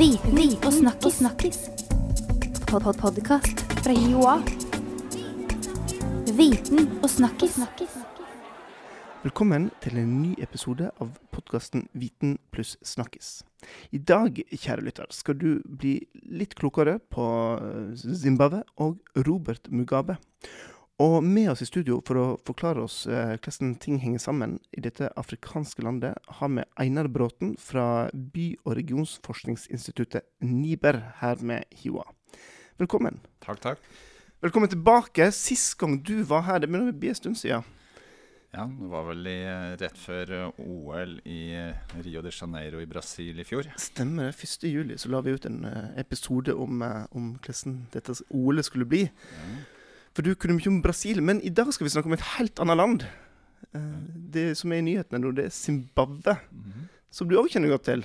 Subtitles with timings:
[0.00, 1.14] Viten og snakkis.
[1.14, 1.58] snakkis.
[2.70, 4.38] Pod -pod Podkast fra Joa.
[6.36, 7.58] Viten og snakkis.
[9.22, 13.44] Velkommen til en ny episode av podkasten Viten pluss snakkis.
[13.92, 20.16] I dag, kjære lytter, skal du bli litt klokere på eh, Zimbabwe og Robert Mugabe.
[21.00, 24.82] Og med oss i studio for å forklare oss eh, hvordan ting henger sammen i
[24.84, 32.04] dette afrikanske landet, har vi Einar Bråten fra by- og regionsforskningsinstituttet NIBER her med HiOA.
[32.82, 33.16] Velkommen.
[33.40, 33.88] Takk, takk.
[34.44, 35.30] Velkommen tilbake.
[35.32, 37.64] Sist gang du var her, det begynner å bli en stund siden.
[38.52, 42.80] Ja, det var vel i, eh, rett før eh, OL i eh, Rio de Janeiro
[42.82, 43.72] i Brasil i fjor.
[43.80, 44.36] Stemmer det.
[44.36, 44.68] 1.
[44.68, 45.62] juli så la vi ut en
[45.96, 46.82] episode om,
[47.14, 49.06] om hvordan dette OL skulle bli.
[50.16, 52.62] For du kunne mye om Brasil, men i dag skal vi snakke om et helt
[52.62, 53.04] annet land.
[53.70, 53.98] Eh,
[54.34, 56.34] det som er i nyhetene nå, det er Zimbabwe,
[57.14, 58.02] som du òg kjenner godt til.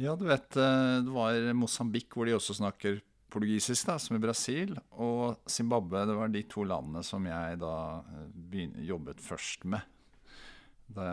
[0.00, 2.98] Ja, du vet, eh, det var Mosambik hvor de også snakker
[3.30, 4.74] portugisisk, da, som i Brasil.
[4.98, 9.86] Og Zimbabwe, det var de to landene som jeg da eh, jobbet først med.
[10.90, 11.06] Da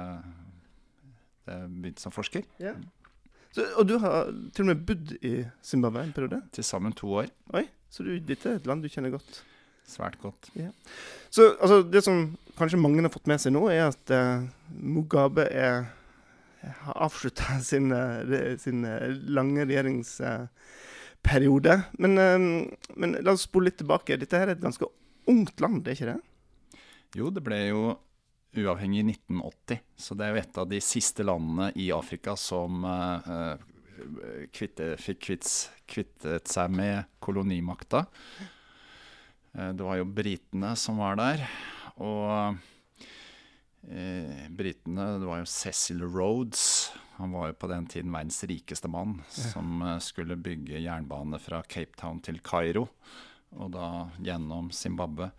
[1.45, 2.47] jeg, begynte som forsker.
[3.53, 6.41] Så, og du har til og med bodd i Zimbabwe en periode?
[6.52, 7.29] Til sammen to år.
[7.55, 9.43] Oi, så du, dette er et land du kjenner godt.
[9.88, 10.49] Svært godt.
[11.31, 14.43] Så altså, det som kanskje mange har fått med seg nå, er at uh,
[14.83, 15.85] Mugabe er,
[16.83, 21.81] har avslutta sin, eh, sin eh, lange regjeringsperiode.
[22.03, 22.11] Men,
[22.97, 24.19] men la oss spole litt tilbake.
[24.19, 24.85] Dette her er et ganske
[25.31, 26.21] ungt land, er ikke det?
[27.15, 27.81] Jo, det ble jo
[28.58, 32.85] uavhengig i 1980, så det er jo et av de siste landene i Afrika som
[34.55, 35.30] kvitte, fikk
[35.88, 38.05] kvittet seg med kolonimakta.
[39.58, 41.44] Eh, det var jo britene som var der,
[41.97, 42.58] og
[43.89, 46.91] eh, britene Det var jo Cecil Rhodes.
[47.17, 51.64] Han var jo på den tiden verdens rikeste mann, som eh, skulle bygge jernbane fra
[51.66, 52.88] Cape Town til Kairo,
[53.58, 53.88] og da
[54.22, 55.31] gjennom Zimbabwe.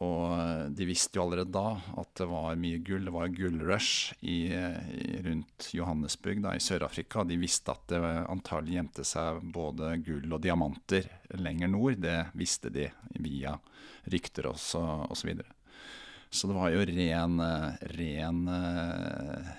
[0.00, 3.04] Og eh, de visste jo allerede da at det var mye gull.
[3.08, 7.26] Det var gullrush i, i, rundt Johannesburg da, i Sør-Afrika.
[7.28, 12.00] De visste at det antagelig gjemte seg både gull og diamanter lenger nord.
[12.02, 12.88] Det visste de
[13.20, 13.56] via
[14.12, 15.34] rykter og så, og så.
[16.32, 19.50] Så det var jo ren, eh, ren eh,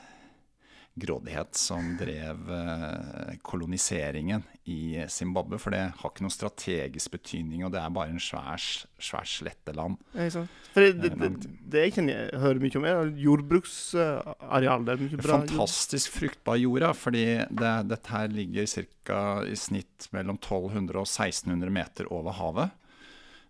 [0.94, 5.58] grådighet som drev eh, koloniseringen i Zimbabwe.
[5.62, 8.62] For det har ikke noen strategisk betydning, og det er bare en svær,
[9.02, 9.98] svær sletteland.
[10.14, 10.46] Ja.
[10.74, 14.86] For det, det, Eh, det, det jeg kjenner, hører mye om, er jordbruksareal.
[14.86, 15.40] Det er mye bra.
[15.44, 21.74] Fantastisk fruktbar jorda, fordi det, dette her ligger cirka i snitt mellom 1200 og 1600
[21.74, 22.80] meter over havet.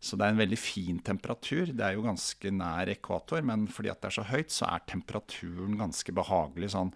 [0.04, 1.70] Så det er en veldig fin temperatur.
[1.72, 4.84] Det er jo ganske nær ekvator, men fordi at det er så høyt, så er
[4.90, 6.74] temperaturen ganske behagelig.
[6.74, 6.92] Sånn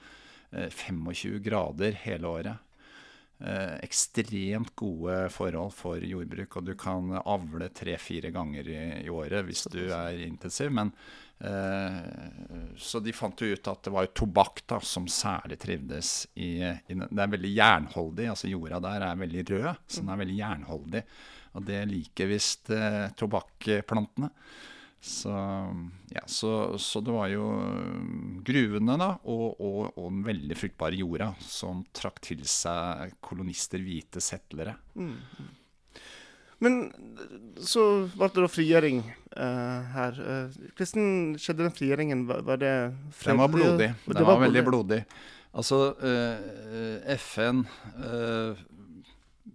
[0.51, 2.67] 25 grader hele året.
[3.39, 9.45] Eh, ekstremt gode forhold for jordbruk, og du kan avle tre-fire ganger i, i året
[9.45, 10.71] hvis du er intensiv.
[10.73, 10.89] Men,
[11.45, 11.99] eh,
[12.81, 16.63] så de fant jo ut at det var jo tobakk da, som særlig trivdes i,
[16.65, 20.39] i Det er veldig jernholdig, altså jorda der er veldig rød, så den er veldig
[20.39, 21.03] jernholdig.
[21.53, 24.31] Og det liker visst eh, tobakkplantene.
[24.99, 25.31] Så,
[26.11, 30.97] ja, så, så det var jo øh, gruvene da, og, og, og den veldig fruktbare
[30.97, 34.73] jorda som trakk til seg kolonister, hvite settlere.
[36.57, 36.77] Men
[37.61, 37.83] så
[38.15, 40.21] ble det da frigjøring eh, her.
[40.33, 42.25] Eh, hvordan skjedde den frigjøringen?
[42.29, 42.73] Var, var det
[43.21, 43.91] Den var blodig.
[44.09, 45.03] Den var veldig blodig.
[45.57, 47.63] Altså, eh, FN
[48.03, 48.57] øh,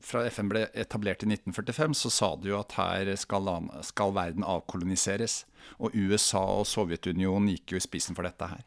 [0.02, 3.48] Fra FN ble etablert i 1945, så sa de jo at her skal,
[3.86, 5.44] skal verden avkoloniseres.
[5.78, 8.64] Og USA og Sovjetunionen gikk jo i spissen for dette her.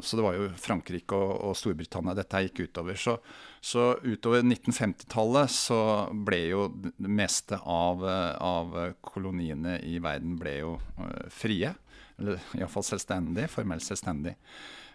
[0.00, 2.96] Så det var jo Frankrike og, og Storbritannia dette gikk utover.
[2.98, 3.18] Så,
[3.60, 5.80] så utover 1950-tallet så
[6.26, 8.74] ble jo det meste av, av
[9.04, 11.74] koloniene i verden ble jo eh, frie.
[12.18, 14.34] Eller iallfall selvstendig, formelt selvstendig.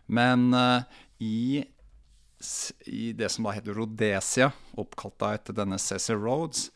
[0.10, 0.82] Men uh,
[1.22, 1.62] i,
[2.88, 6.70] i det som da heter Rhodesia, oppkalt etter denne Cecil Rhodes,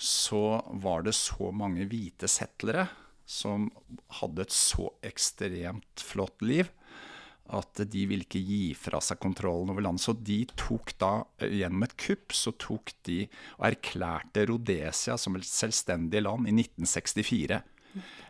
[0.00, 2.88] så var det så mange hvite settlere
[3.28, 3.68] som
[4.20, 6.70] hadde et så ekstremt flott liv
[7.50, 10.04] at de ville ikke gi fra seg kontrollen over landet.
[10.04, 13.24] Så de tok da, eh, gjennom et kupp, så tok de
[13.58, 17.62] og erklærte Rhodesia som et selvstendig land i 1964.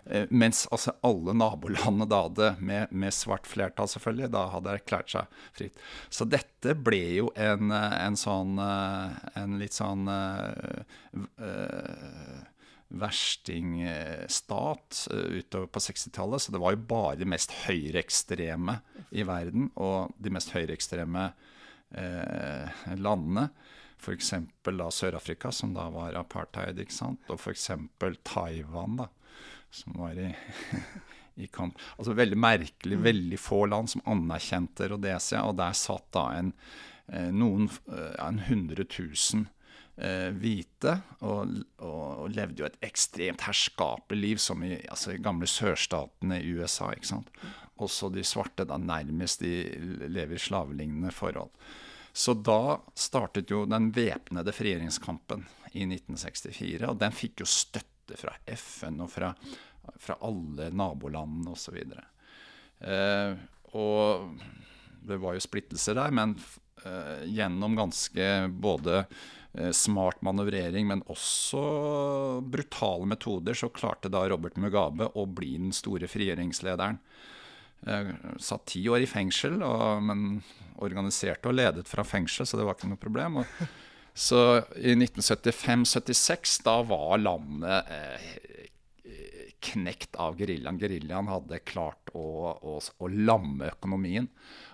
[0.05, 5.11] Eh, Mens altså alle nabolandene da hadde, med, med svart flertall selvfølgelig, da hadde erklært
[5.13, 5.25] seg
[5.57, 5.77] fritt.
[6.09, 9.09] Så dette ble jo en, eh, en sånn eh,
[9.43, 10.85] En litt sånn eh,
[12.91, 16.43] verstingstat utover på 60-tallet.
[16.43, 18.79] Så det var jo bare de mest høyreekstreme
[19.15, 21.29] i verden, og de mest høyreekstreme
[21.95, 22.67] eh,
[22.99, 23.51] landene.
[24.01, 24.33] f.eks.
[24.97, 27.21] Sør-Afrika, som da var apartheid, ikke sant?
[27.31, 27.71] og f.eks.
[28.25, 29.07] Taiwan, da,
[29.71, 30.31] som var i,
[31.35, 31.79] i kamp.
[31.99, 36.53] Altså Veldig merkelig, veldig få land som anerkjente Rhodesia, og der satt da en,
[37.09, 39.47] eh, noen, eh, en hundre tusen
[39.97, 45.23] eh, hvite, og, og, og, levde jo et ekstremt herskapelig liv, som i, altså, i
[45.23, 46.93] gamle sørstatene i USA.
[46.95, 47.31] ikke sant?
[47.81, 49.55] Også de svarte da nærmest de
[50.09, 51.53] lever i slavelignende forhold.
[52.13, 56.89] Så da startet jo den væpnede frigjøringskampen i 1964.
[56.91, 59.31] Og den fikk jo støtte fra FN og fra,
[60.01, 61.79] fra alle nabolandene osv.
[62.81, 63.35] Eh,
[63.77, 64.41] og
[65.01, 66.35] det var jo splittelser der, men
[66.85, 71.65] eh, gjennom ganske både eh, smart manøvrering, men også
[72.43, 77.01] brutale metoder, så klarte da Robert Mugabe å bli den store frigjøringslederen.
[77.81, 80.43] Jeg satt ti år i fengsel, og, men
[80.85, 83.41] organiserte og ledet fra fengsel, så det var ikke noe problem.
[83.41, 83.71] Og,
[84.21, 84.41] så
[84.77, 88.31] i 1975-76, da var landet eh,
[89.65, 90.79] knekt av geriljaen.
[90.81, 94.29] Geriljaen hadde klart å, å, å, lamme økonomien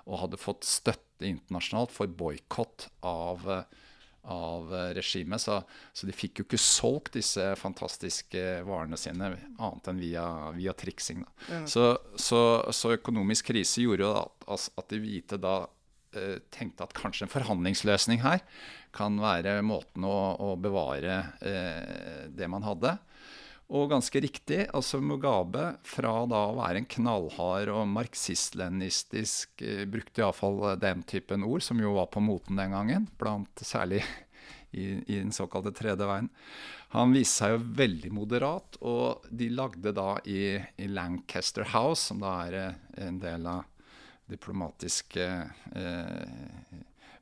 [0.06, 3.46] og hadde fått støtte internasjonalt for boikott av
[4.26, 5.38] av regimet.
[5.38, 5.60] Så,
[5.92, 10.26] så, de fikk jo ikke solgt disse fantastiske varene sine annet enn via,
[10.56, 11.22] via triksing.
[11.46, 11.60] Ja.
[11.70, 11.84] Så,
[12.18, 12.40] så,
[12.74, 15.60] så, økonomisk krise gjorde jo at, at de hvite da
[16.54, 18.44] tenkte at kanskje en forhandlingsløsning her
[18.96, 22.96] kan være måten å, å bevare eh, det man hadde.
[23.76, 30.22] Og ganske riktig, altså Mugabe, fra da å være en knallhard og marxist-leninistisk eh, Brukte
[30.22, 34.04] iallfall den typen ord, som jo var på moten den gangen, blant særlig
[34.70, 36.30] i, i den såkalte tredje veien.
[36.94, 42.22] Han viste seg jo veldig moderat, og de lagde da i, i Lancaster House, som
[42.22, 43.66] da er eh, en del av
[44.30, 45.26] diplomatiske
[45.74, 46.76] eh,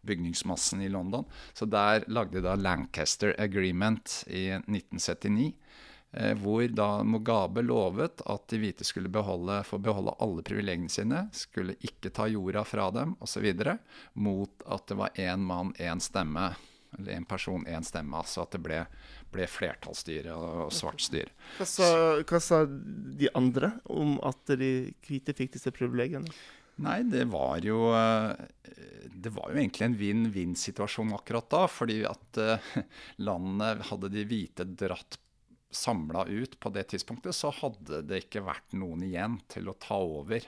[0.05, 1.25] bygningsmassen i London.
[1.53, 5.53] Så der lagde de da Lancaster Agreement i 1979.
[6.17, 11.25] Eh, hvor da Mugabe lovet at de hvite skulle beholde, få beholde alle privilegiene sine,
[11.35, 13.49] skulle ikke ta jorda fra dem osv.,
[14.15, 16.53] mot at det var én mann, én stemme.
[16.95, 18.15] Eller én person, én stemme.
[18.15, 18.85] Altså at det ble,
[19.35, 21.33] ble flertallsstyre og svart styre.
[21.59, 26.31] Hva hva sa de andre om at de hvite fikk disse privilegiene?
[26.83, 28.33] Nei, det var jo eh,
[29.07, 31.67] Det var jo egentlig en vinn-vinn-situasjon akkurat da.
[31.71, 32.73] Fordi at eh,
[33.29, 35.21] landet hadde de hvite dratt
[35.75, 39.99] samla ut på det tidspunktet, så hadde det ikke vært noen igjen til å ta
[39.99, 40.45] over.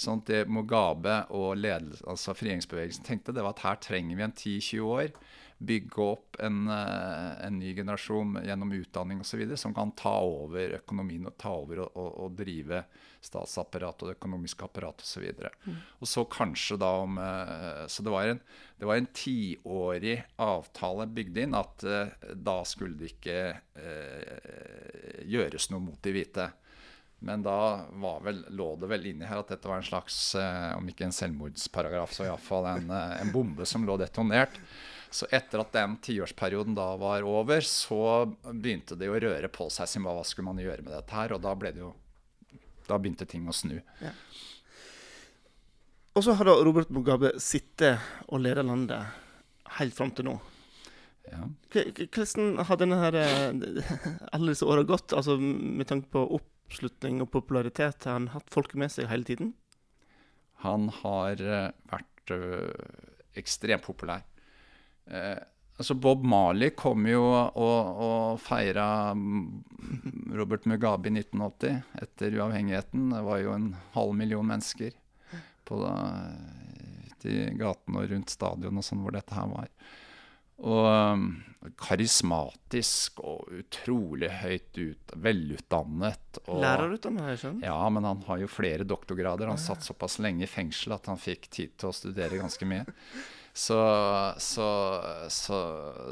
[0.00, 4.24] Sånn at det Mugabe og ledelse, altså frigjøringsbevegelsen tenkte, det var at her trenger vi
[4.24, 5.12] en 10-20 år
[5.60, 9.56] bygge opp en, eh, en ny generasjon gjennom utdanning osv.
[9.56, 12.80] som kan ta over økonomien og ta over og, og, og drive
[13.20, 15.26] statsapparatet og det økonomiske apparatet osv.
[15.28, 15.82] Og, så mm.
[15.98, 18.40] og så kanskje da om eh, Så det var en,
[18.80, 23.40] det var en tiårig avtale bygd inn at uh, da skulle det ikke
[23.76, 26.46] eh, gjøres noe mot de hvite.
[27.20, 27.84] Men da
[28.24, 30.16] vel, lå det vel inni her at dette var en slags,
[30.72, 34.56] om ikke en selvmordsparagraf, så iallfall en, en bombe som lå detonert.
[35.10, 39.90] Så etter at den tiårsperioden da var over, så begynte det å røre på seg.
[39.90, 41.34] Sin, hva skulle man gjøre med dette her?
[41.34, 41.90] Og da, det jo,
[42.86, 43.80] da begynte ting å snu.
[44.02, 44.14] Ja.
[46.14, 47.98] Og så har da Robert Mugabe sittet
[48.28, 49.18] og ledet landet
[49.78, 50.36] helt fram til nå.
[51.30, 51.44] Ja.
[51.70, 53.90] Hvordan har denne her, eh,
[54.34, 58.06] alle disse åra gått, altså med tanke på oppslutning og popularitet?
[58.06, 59.54] Har han hatt folk med seg hele tiden?
[60.64, 62.68] Han har eh, vært uh,
[63.38, 64.26] ekstremt populær.
[65.06, 65.38] Eh,
[65.76, 69.14] altså Bob Marley kom jo og, og feira
[70.36, 73.10] Robert Mugabe i 1980 etter uavhengigheten.
[73.14, 74.96] Det var jo en halv million mennesker
[75.64, 75.94] på da,
[77.24, 79.68] i gatene og rundt stadion og sånn hvor dette her var.
[80.60, 81.28] Og um,
[81.80, 86.40] karismatisk og utrolig høyt ut, velutdannet.
[86.44, 87.64] Og, Lærerutdannet, jeg skjønt?
[87.64, 89.48] Ja, men han har jo flere doktorgrader.
[89.48, 92.84] Han satt såpass lenge i fengsel at han fikk tid til å studere ganske mye.
[93.52, 93.78] Så,
[94.38, 94.68] så,
[95.28, 95.58] så,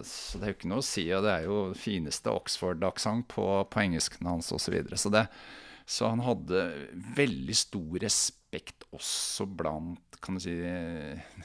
[0.04, 1.06] så, det er jo ikke noe å si.
[1.14, 4.64] Og det er jo fineste Oxford-aksent på, på engelsken hans osv.
[4.66, 4.98] Så, videre.
[4.98, 5.12] så,
[5.88, 6.66] så han hadde
[7.16, 10.54] veldig stor respekt også blant kan du si,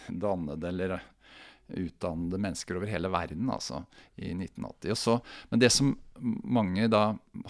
[0.09, 0.95] dannede eller
[1.67, 3.84] utdannede mennesker over hele verden altså,
[4.15, 4.96] i 1980.
[5.00, 5.93] Så, men det som
[6.43, 7.03] mange da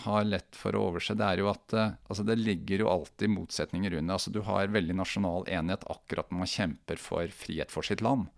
[0.05, 3.33] har lett for å overse, det er jo at uh, altså det ligger jo alltid
[3.33, 4.17] motsetninger under.
[4.17, 8.29] Altså, du har veldig nasjonal enighet akkurat når man kjemper for frihet for sitt land.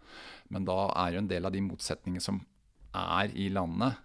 [0.53, 2.41] Men da er jo en del av de motsetningene som
[2.96, 4.00] er i landet,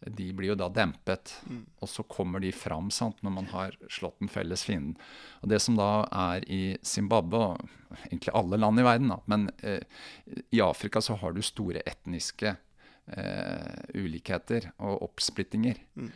[0.00, 1.34] de blir jo da dempet.
[1.48, 1.64] Mm.
[1.82, 4.96] Og så kommer de fram sant, når man har slått den felles fienden.
[5.42, 9.48] Og det som da er i Zimbabwe, og egentlig alle land i verden, da, men
[9.66, 9.82] eh,
[10.54, 15.82] i Afrika så har du store etniske eh, ulikheter og oppsplittinger.
[15.98, 16.10] Mm.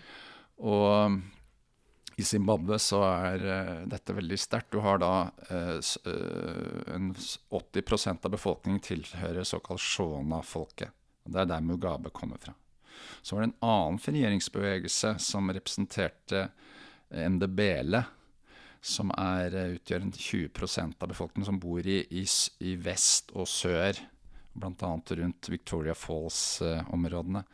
[0.63, 1.23] Og
[2.17, 4.73] i Zimbabwe så er eh, dette veldig sterkt.
[4.73, 5.13] Du har da
[5.49, 10.93] eh, eh, en 80% av befolkningen tilhører såkalt Shona-folket.
[11.25, 12.55] Det er der Mugabe kommer fra.
[13.23, 16.49] Så var det en annen frigjøringsbevegelse som representerte
[17.13, 18.05] Ndebele,
[18.83, 22.25] som er, eh, utgjør 20% av befolkningen som bor i, i,
[22.67, 24.01] i vest og sør,
[24.53, 24.93] bl.a.
[25.21, 27.45] rundt Victoria Falls-områdene.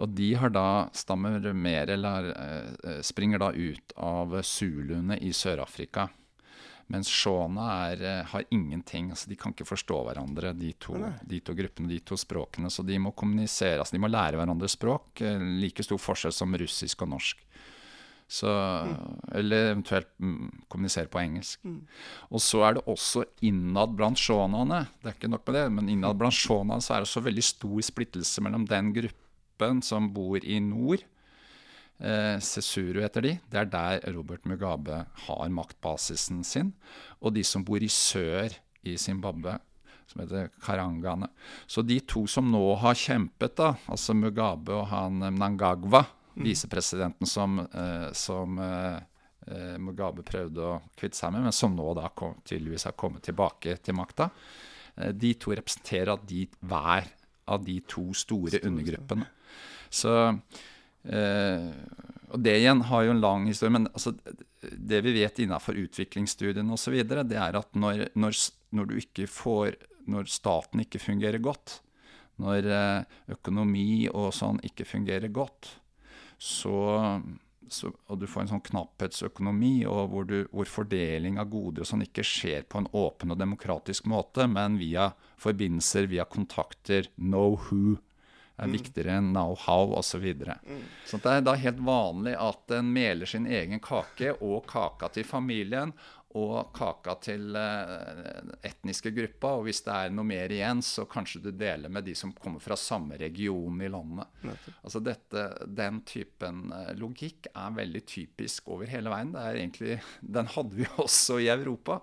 [0.00, 6.06] Og de har da stammer mer eller eh, springer da ut av zuluene i Sør-Afrika.
[6.90, 9.10] Mens shona eh, har ingenting.
[9.14, 12.70] altså De kan ikke forstå hverandre, de to, de to gruppene, de to språkene.
[12.70, 13.78] Så de må kommunisere.
[13.78, 15.20] altså De må lære hverandre språk.
[15.22, 17.44] eh, Like stor forskjell som russisk og norsk.
[18.30, 18.46] Så,
[19.34, 21.64] Eller eventuelt mm, kommunisere på engelsk.
[22.30, 24.84] Og så er det også innad blant shonaene.
[25.02, 27.42] Det er ikke nok med det, men innad blant shonaene så er det også veldig
[27.42, 31.02] stor splittelse mellom den gruppen som bor i nord.
[32.00, 33.32] Eh, Sesuru heter de.
[33.50, 36.72] Det er der Robert Mugabe har maktbasisen sin.
[37.20, 38.54] Og de som bor i sør
[38.88, 39.58] i Zimbabwe,
[40.08, 41.28] som heter Karangane.
[41.68, 46.02] Så de to som nå har kjempet, da, altså Mugabe og han Mnangagwa,
[46.34, 46.42] mm.
[46.46, 48.96] visepresidenten som, eh, som eh,
[49.46, 53.28] eh, Mugabe prøvde å kvitte seg med, men som nå da kom, tydeligvis har kommet
[53.28, 54.30] tilbake til makta.
[54.96, 57.12] Eh, de to representerer de, hver
[57.50, 59.28] av de to store undergruppene.
[59.90, 60.66] Så eh,
[62.30, 64.12] Og det igjen har jo en lang historie, men altså,
[64.60, 68.36] det vi vet innenfor utviklingsstudiene osv., det er at når, når,
[68.76, 69.78] når får
[70.10, 71.82] Når staten ikke fungerer godt,
[72.40, 73.04] når eh,
[73.36, 75.68] økonomi og sånn ikke fungerer godt,
[76.40, 77.20] så,
[77.68, 81.90] så, og du får en sånn knapphetsøkonomi og hvor, du, hvor fordeling av goder og
[81.90, 87.60] sånn ikke skjer på en åpen og demokratisk måte, men via forbindelser, via kontakter, know
[87.68, 88.00] who
[88.60, 90.10] er viktigere enn know-how osv.
[90.10, 90.58] Så, videre.
[91.06, 95.24] så det er da helt vanlig at en meler sin egen kake og kaka til
[95.28, 95.94] familien
[96.38, 99.58] og kaka til eh, etniske grupper.
[99.58, 102.62] Og hvis det er noe mer igjen, så kanskje du deler med de som kommer
[102.62, 104.30] fra samme region i landet.
[104.82, 109.34] Altså dette, Den typen eh, logikk er veldig typisk over hele veien.
[109.34, 111.98] Det er egentlig, den hadde vi også i Europa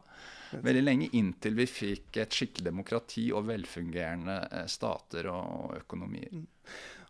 [0.51, 6.44] veldig lenge, inntil vi fikk et skikkelig demokrati og velfungerende eh, stater og økonomier.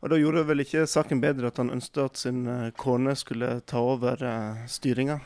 [0.02, 3.58] Og da gjorde vel ikke saken bedre at han ønsket at sin eh, kone skulle
[3.66, 5.18] ta over uh, styringa?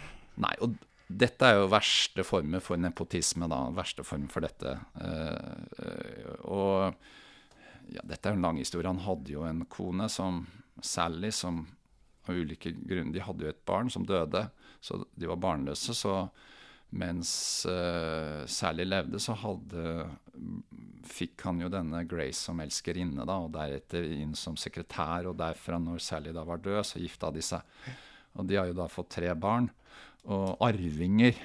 [0.41, 0.77] Nei, og
[1.11, 3.65] dette er jo verste formen for nepotisme, da.
[3.75, 4.77] Verste formen for dette.
[5.01, 6.95] Eh, eh, og
[7.91, 8.87] ja, dette er jo en lang historie.
[8.87, 10.45] Han hadde jo en kone som
[10.81, 11.65] Sally, som
[12.29, 14.45] av ulike grunner De hadde jo et barn som døde,
[14.81, 15.95] så de var barnløse.
[15.97, 16.15] Så
[16.91, 17.31] mens
[17.69, 20.07] uh, Sally levde, så hadde
[21.11, 25.29] fikk han jo denne Grace som elskerinne, da, og deretter inn som sekretær.
[25.29, 27.63] Og derfra, når Sally da var død, så gifta de seg.
[28.39, 29.69] Og de har jo da fått tre barn
[30.29, 31.37] og arvinger.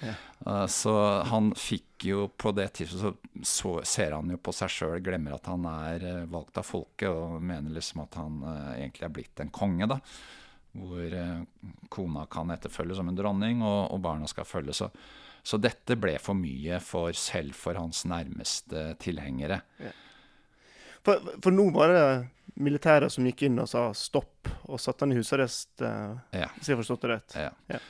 [0.00, 0.14] Ja.
[0.46, 0.94] Uh, så
[1.28, 5.36] han fikk jo på det tidspunktet så, så ser han jo på seg sjøl, glemmer
[5.36, 9.12] at han er uh, valgt av folket, og mener liksom at han eh, egentlig er
[9.18, 9.98] blitt en konge, da.
[10.72, 11.40] Hvor eh,
[11.90, 14.76] kona kan etterfølge som en dronning, og, og barna skal følge.
[14.76, 14.90] Så,
[15.42, 19.62] så dette ble for mye for selv for hans nærmeste tilhengere.
[21.02, 22.04] For, for nå var det
[22.60, 26.50] militæret som gikk inn og sa stopp, og satte han i husarrest, eh, Ja.
[26.58, 27.36] hvis jeg forstått det rett.
[27.40, 27.50] Ja.
[27.72, 27.80] Ja.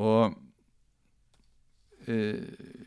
[0.00, 0.36] Og
[2.06, 2.42] uh,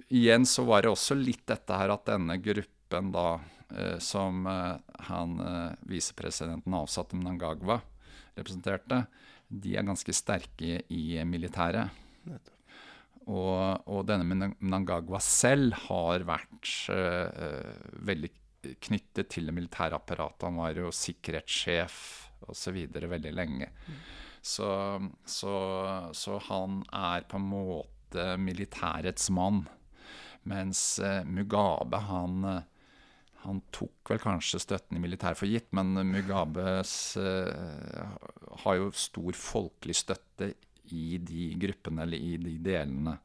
[0.08, 3.28] igjen så var det også litt dette her at denne gruppen da,
[3.76, 7.82] uh, som han uh, visepresidenten avsatte Mnangagwa
[8.40, 9.04] representerte,
[9.54, 11.92] de er ganske sterke i militæret.
[13.24, 17.70] Og, og denne Mna- Mnangagwa selv har vært eh,
[18.10, 18.32] veldig
[18.84, 20.48] knyttet til det militære apparatet.
[20.48, 21.96] Han var jo sikkerhetssjef
[22.52, 22.82] osv.
[22.92, 23.70] veldig lenge.
[24.44, 24.68] Så,
[25.24, 25.54] så,
[26.12, 29.64] så han er på en måte militærets mann.
[30.50, 32.44] Mens eh, Mugabe, han,
[33.44, 38.14] han tok vel kanskje støtten i militæret for gitt, men Mugabe eh,
[38.64, 40.54] har jo stor folkelig støtte
[40.96, 43.18] i de gruppene, eller i de delene,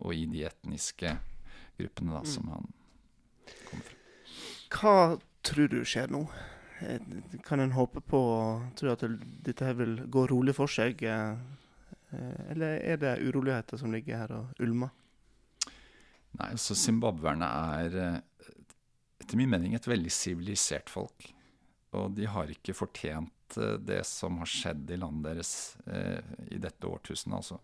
[0.00, 1.12] og i de etniske
[1.78, 2.70] gruppene da, som han
[3.68, 3.96] kommer fra.
[4.70, 4.96] Hva
[5.44, 6.22] tror du skjer nå?
[6.80, 7.00] Eh,
[7.44, 8.20] Kan en håpe på
[8.78, 9.02] Tror at
[9.44, 11.02] dette her vil gå rolig for seg?
[11.02, 11.34] eh,
[12.14, 14.94] eh, Eller er det uroligheter som ligger her og ulmer?
[16.38, 17.48] Nei, altså Zimbabwerne
[17.82, 18.20] er
[19.20, 21.30] etter min mening et veldig sivilisert folk.
[21.98, 25.52] Og de har ikke fortjent eh, det som har skjedd i landet deres
[25.90, 26.22] eh,
[26.54, 27.36] i dette årtusenet.
[27.40, 27.60] altså.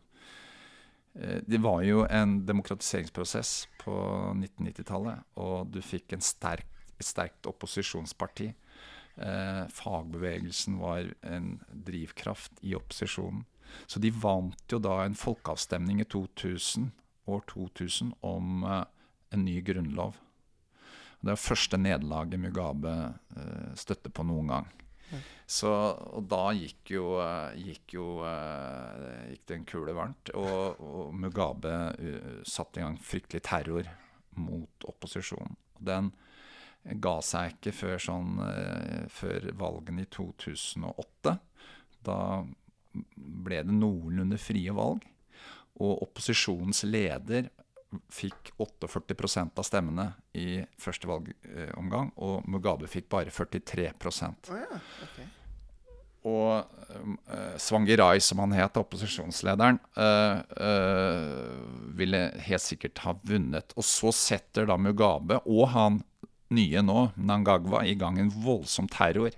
[1.15, 3.97] Eh, det var jo en demokratiseringsprosess på
[4.35, 8.51] 1990-tallet, og du fikk sterk, et sterkt opposisjonsparti.
[9.17, 13.45] Eh, fagbevegelsen var en drivkraft i opposisjonen.
[13.87, 16.91] Så de vant jo da en folkeavstemning i 2000,
[17.27, 18.85] år 2000 om eh,
[19.35, 20.21] en ny grunnlov.
[21.27, 22.97] Det er første nederlaget Mugabe
[23.37, 24.75] eh, støtte på noen gang.
[25.47, 30.33] Så, og da gikk jo, eh, gikk jo uh, gikk det en kule varmt.
[30.35, 33.91] Og, og Mugabe uh, satte i gang fryktelig terror
[34.43, 35.55] mot opposisjonen.
[35.79, 36.11] Den
[37.03, 41.37] ga seg ikke før, sånn, uh, før valgene i 2008.
[42.07, 42.19] Da
[43.15, 45.07] ble det noenlunde frie valg.
[45.77, 47.53] Og opposisjonens leder
[48.13, 54.81] fikk 48% av stemmene i første valgomgang, og Mugabe fikk bare 43 oh, ja.
[55.07, 55.29] okay.
[56.27, 63.77] Og uh, Svangirai, som han het, opposisjonslederen, uh, uh, ville helt sikkert ha vunnet.
[63.79, 66.01] Og så setter da Mugabe og han
[66.55, 69.35] nye nå, Nangagwa, i gang en voldsom terror.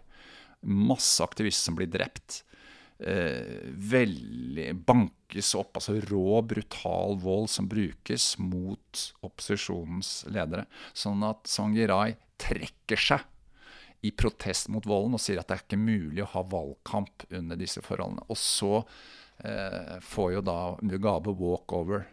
[0.60, 2.47] Masse aktivister som blir drept eh,
[2.98, 5.78] veldig bankes opp.
[5.78, 10.64] Altså rå, brutal vold som brukes mot opposisjonens ledere.
[10.90, 13.22] Sånn at Sangirai trekker seg
[14.00, 17.58] i protest mot volden og sier at det er ikke mulig å ha valgkamp under
[17.58, 18.26] disse forholdene.
[18.30, 18.74] Og så
[19.42, 22.06] eh, får jo da Mugabe walkover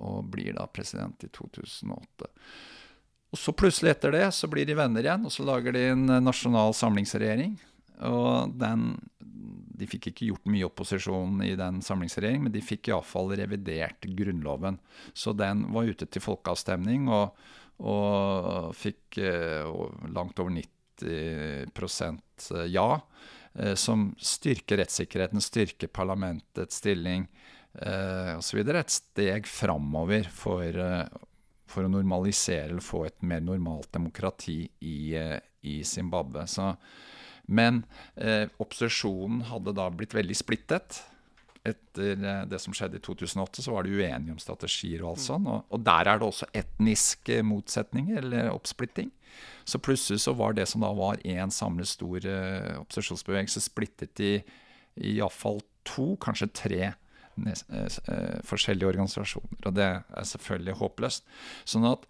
[0.00, 2.30] og blir da president i 2008.
[3.34, 6.04] Og så plutselig etter det så blir de venner igjen, og så lager de en
[6.22, 7.56] nasjonal samlingsregjering.
[8.02, 8.96] Og den
[9.74, 14.78] De fikk ikke gjort mye opposisjon i den samlingsregjeringen, men de fikk iallfall revidert Grunnloven.
[15.12, 17.34] Så den var ute til folkeavstemning og,
[17.82, 19.18] og fikk
[19.66, 23.02] og langt over 90% ja.
[23.54, 27.28] Eh, som styrker rettssikkerheten, styrker parlamentets stilling
[27.78, 28.58] eh, osv.
[28.58, 31.04] Et steg framover for, eh,
[31.70, 36.48] for å normalisere eller få et mer normalt demokrati i, eh, i Zimbabwe.
[36.50, 36.72] Så
[37.46, 37.82] men
[38.16, 41.02] eh, opposisjonen hadde da blitt veldig splittet.
[41.64, 45.22] Etter eh, det som skjedde i 2008, så var de uenige om strategier og alt
[45.22, 45.26] mm.
[45.26, 45.50] sånt.
[45.50, 49.12] Og, og, der er det også etniske motsetninger, eller oppsplitting.
[49.64, 54.34] Så plutselig så var det som da var én samlet stor eh, opposisjonsbevegelse, splittet i
[55.14, 56.96] iallfall to, kanskje tre eh,
[57.74, 59.60] eh, forskjellige organisasjoner.
[59.64, 61.28] Og det er selvfølgelig håpløst.
[61.68, 62.08] Sånn at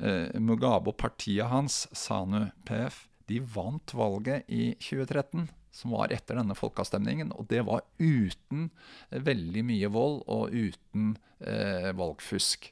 [0.00, 6.38] eh, Mugabe og partiet hans, SANU PF, de vant valget i 2013, som var etter
[6.38, 7.32] denne folkeavstemningen.
[7.34, 8.68] Og det var uten
[9.10, 12.70] veldig mye vold og uten eh, valgfusk.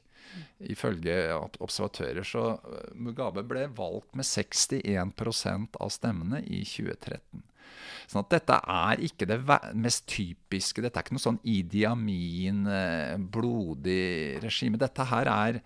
[0.63, 1.15] Ifølge
[1.61, 2.23] observatører.
[2.25, 7.43] Så eh, Mugabe ble valgt med 61% av stemmene i 2013.
[8.09, 9.39] Sånn at dette er ikke det
[9.79, 10.83] mest typiske.
[10.83, 14.79] Dette er ikke noe sånn Idi Amin, eh, blodig regime.
[14.81, 15.59] Dette her er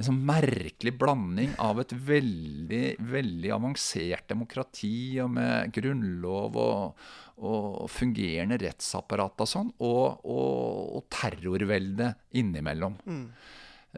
[0.00, 7.02] en sånn merkelig blanding av et veldig, veldig avansert demokrati og med grunnlov og,
[7.44, 12.96] og fungerende rettsapparat og sånn, og, og, og terrorvelde innimellom.
[13.04, 13.26] Mm.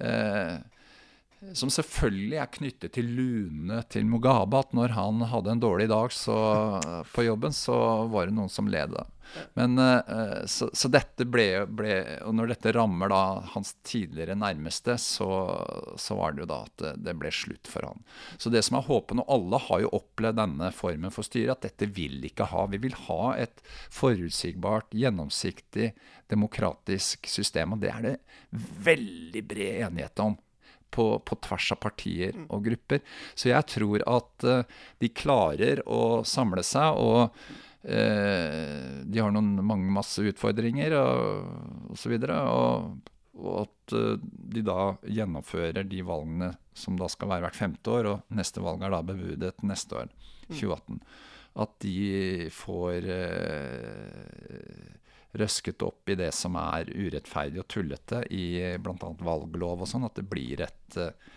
[0.02, 0.56] Eh,
[1.58, 4.60] som selvfølgelig er knyttet til lunene til Mugabe.
[4.62, 6.36] At når han hadde en dårlig dag så,
[7.14, 7.74] på jobben, så
[8.12, 8.94] var det noen som led.
[9.56, 11.94] Men, uh, så, så, dette ble, ble,
[12.26, 13.22] Og når dette rammer da
[13.54, 15.30] hans tidligere nærmeste, så,
[15.96, 18.04] så, var det jo da at det, ble slutt for han.
[18.36, 21.66] Så det som er håpet, og alle har jo opplevd denne formen for styre, at
[21.66, 22.68] dette vil ikke ha.
[22.70, 25.92] Vi vil ha et forutsigbart, gjennomsiktig,
[26.32, 27.74] demokratisk system.
[27.74, 28.16] Og det er det
[28.86, 30.38] veldig bred enighet om
[30.92, 32.46] på, på, tvers av partier mm.
[32.52, 33.02] og grupper.
[33.34, 34.62] Så jeg tror at uh,
[35.02, 42.16] de klarer å samle seg, og uh, de har noen mange masse utfordringer og osv.
[42.28, 44.14] Og, og at uh,
[44.54, 48.84] de da gjennomfører de valgene som da skal være hvert femte år, og neste valg
[48.84, 50.16] er da bebudet neste år,
[50.52, 51.00] 2018.
[51.00, 51.04] Mm.
[51.62, 53.08] At de får
[55.32, 58.44] røsket opp i det som er urettferdig og tullete i
[58.82, 59.12] bl.a.
[59.24, 61.30] valglov og sånn, at det blir et eh,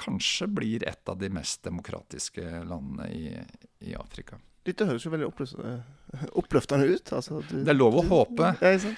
[0.00, 3.34] Kanskje blir et av de mest demokratiske landene i,
[3.84, 4.38] i Afrika.
[4.64, 5.26] Dette høres jo veldig
[6.40, 7.12] oppløftende ut.
[7.12, 8.54] Altså, du, det er lov å håpe.
[8.64, 8.94] Ja,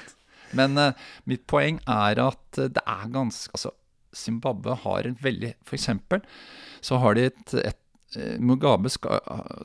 [0.55, 3.73] Men uh, mitt poeng er at det er ganske Altså,
[4.15, 6.23] Zimbabwe har en veldig For eksempel
[6.83, 7.90] så har de et, et Eh,
[8.43, 9.21] Mugabe skal,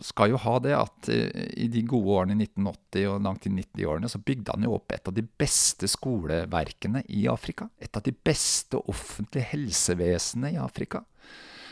[0.06, 3.54] skal, jo ha det at eh, i de gode årene i 1980 og langt i
[3.56, 7.70] 90-årene så bygde han jo opp et av de beste skoleverkene i Afrika.
[7.82, 11.02] Et av de beste offentlige helsevesenene i Afrika.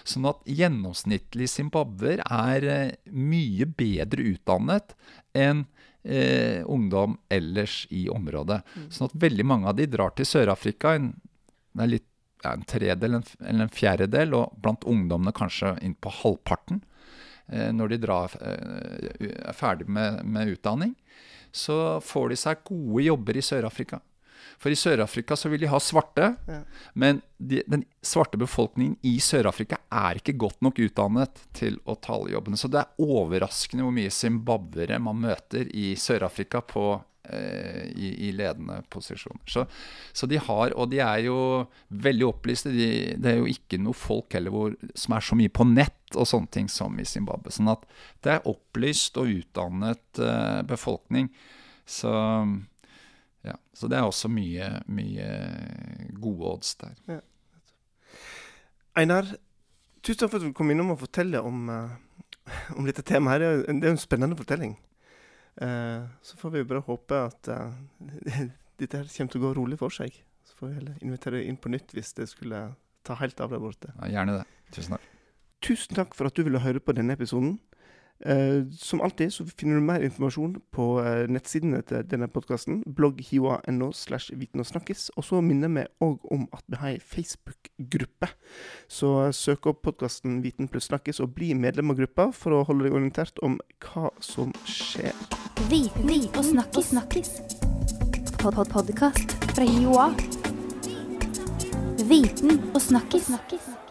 [0.04, 4.96] Sånn at gjennomsnittlig zimbabwer er eh, mye bedre utdannet
[5.38, 5.66] enn
[6.04, 8.64] eh, ungdom ellers i området.
[8.90, 10.98] Sånn at veldig mange av de drar til Sør-Afrika.
[10.98, 12.10] Det er litt,
[12.44, 16.82] ja, en tredel eller en fjerdedel, og blant ungdommene kanskje inn på halvparten.
[17.48, 20.96] Eh, når de drar, eh, er ferdig med, med utdanning,
[21.54, 24.00] så får de seg gode jobber i Sør-Afrika.
[24.60, 26.62] For i Sør-Afrika så vil de ha svarte, Ja.
[26.94, 32.14] men de, den svarte befolkningen i Sør-Afrika er ikke godt nok utdannet til å ta
[32.16, 32.60] alle jobbene.
[32.60, 36.86] Så det er overraskende hvor mye zimbabwere man møter i Sør-Afrika på
[37.24, 39.42] i, i ledende posisjoner.
[39.48, 39.66] Så,
[40.12, 41.38] så de har, og de er jo
[42.04, 42.74] veldig opplyste.
[42.74, 46.18] De, det er jo ikke noe folk heller hvor, som er så mye på nett
[46.20, 47.54] og sånne ting som i Zimbabwe.
[47.54, 47.88] Sånn at
[48.26, 51.32] det er opplyst og utdannet eh, befolkning.
[51.86, 52.12] Så
[53.44, 55.28] ja, så det er også mye, mye
[56.20, 57.22] gode odds der.
[59.00, 59.28] Einar,
[60.06, 63.42] tusen takk for at du kom innom og fortalte om, eh, om dette temaet.
[63.42, 63.42] her.
[63.42, 64.78] Er det er jo en spennende fortelling.
[65.62, 67.74] Eh, så får vi bare håpe at eh,
[68.82, 70.16] dette her kommer til å gå rolig for seg.
[70.48, 72.66] Så får vi heller invitere inn på nytt hvis det skulle
[73.06, 73.94] ta helt av der borte.
[74.00, 74.48] Ja, gjerne det.
[74.74, 75.10] Tusen takk.
[75.63, 77.58] Tusen takk for at du ville høre på denne episoden.
[78.26, 83.90] Eh, som alltid så finner du mer informasjon på uh, nettsidene til denne podkasten, blogghiva.no
[83.92, 85.10] slash viten og snakkes.
[85.20, 88.32] Så minner vi òg om at vi har ei Facebook-gruppe.
[88.88, 92.64] Så uh, søk opp podkasten Viten pluss snakkes og bli medlem av gruppa for å
[92.68, 95.12] holde deg orientert om hva som skjer.
[95.68, 96.94] Viten og snakkis.
[96.96, 97.36] snakkis.
[98.40, 100.12] Pod -pod Podkast fra Joa.
[102.08, 103.26] Viten og snakkis.
[103.26, 103.83] snakkis.